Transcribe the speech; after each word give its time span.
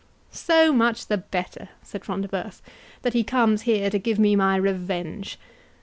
"So 0.31 0.73
much 0.73 1.05
the 1.05 1.17
better," 1.19 1.69
said 1.83 2.03
Front 2.03 2.23
de 2.23 2.27
Bœuf, 2.27 2.61
"that 3.03 3.13
he 3.13 3.23
comes 3.23 3.61
here 3.69 3.91
to 3.91 3.99
give 3.99 4.17
me 4.17 4.35
my 4.35 4.55
revenge. 4.55 5.37